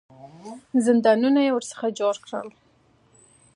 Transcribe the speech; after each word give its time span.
زندانونه 0.85 1.39
یې 1.45 1.51
ورڅخه 1.53 1.87
جوړ 1.99 2.15
کړل. 2.25 2.47